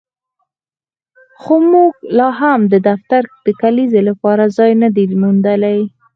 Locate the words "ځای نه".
4.57-4.89